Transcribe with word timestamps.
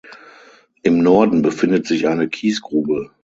Im 0.81 0.97
Norden 1.03 1.43
befindet 1.43 1.85
sich 1.85 2.07
eine 2.07 2.27
Kiesgrube. 2.27 3.11